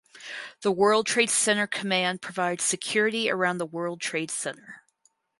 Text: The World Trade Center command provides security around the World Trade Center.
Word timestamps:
The 0.61 0.71
World 0.71 1.05
Trade 1.05 1.29
Center 1.29 1.67
command 1.67 2.23
provides 2.23 2.63
security 2.63 3.29
around 3.29 3.59
the 3.59 3.67
World 3.67 4.01
Trade 4.01 4.31
Center. 4.31 4.81